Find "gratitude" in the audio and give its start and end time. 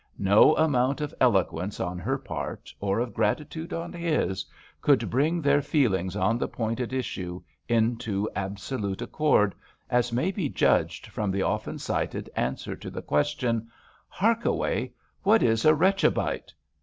3.13-3.71